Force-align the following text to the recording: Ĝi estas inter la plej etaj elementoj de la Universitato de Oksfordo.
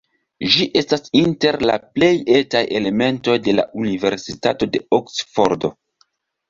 Ĝi 0.53 0.63
estas 0.79 1.03
inter 1.19 1.57
la 1.71 1.75
plej 1.99 2.11
etaj 2.39 2.63
elementoj 2.81 3.39
de 3.49 3.57
la 3.61 3.69
Universitato 3.85 4.75
de 4.75 4.85
Oksfordo. 5.01 5.75